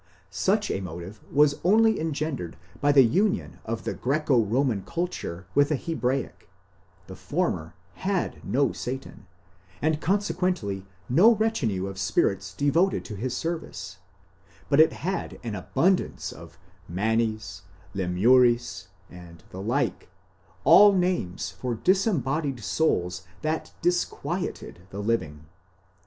Such 0.31 0.71
a 0.71 0.81
motive 0.81 1.21
was 1.31 1.59
only 1.63 1.99
engendered 1.99 2.57
by 2.79 2.91
the 2.91 3.03
union 3.03 3.59
of 3.65 3.83
the 3.83 3.93
Greeco 3.93 4.41
roman 4.43 4.81
culture 4.83 5.45
with 5.53 5.69
the 5.69 5.75
Hebraic: 5.75 6.49
the 7.05 7.15
former 7.15 7.75
had 7.97 8.43
no 8.43 8.71
Satan, 8.71 9.27
and 9.79 10.01
consequently 10.01 10.87
no 11.07 11.35
retinue 11.35 11.85
of 11.85 11.99
spirits 11.99 12.55
devoted 12.55 13.05
to 13.05 13.15
his 13.15 13.37
service, 13.37 13.99
but 14.69 14.79
it 14.79 14.91
had 14.91 15.39
an 15.43 15.53
abundance 15.53 16.31
of 16.31 16.57
Manes, 16.87 17.61
Lemures, 17.93 18.87
and 19.07 19.43
the 19.51 19.61
like,—all 19.61 20.93
names 20.93 21.51
for 21.51 21.75
disembodied 21.75 22.61
souls 22.61 23.27
that 23.43 23.71
disquieted 23.83 24.79
the 24.89 24.97
living. 25.03 25.45